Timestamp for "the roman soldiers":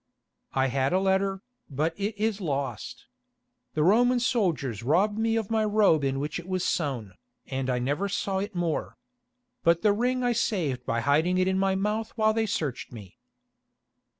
3.75-4.81